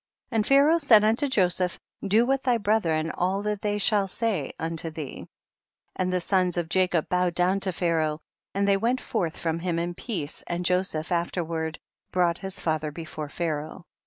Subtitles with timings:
[0.29, 0.35] 24.
[0.35, 4.89] And Pharaoh said unto Joseph, do with thy brethren all that they shall say unto
[4.89, 5.27] thee;
[5.95, 8.19] and the sons of Jacob bowed down to Pharaoh,
[8.55, 11.77] and they went forth from him in peace, and Joseph afterward
[12.11, 13.85] brouglit his father before Pharaoh.